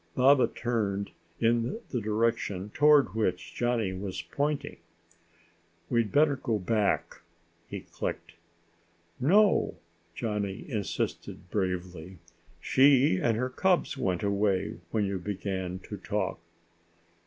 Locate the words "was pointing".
3.93-4.77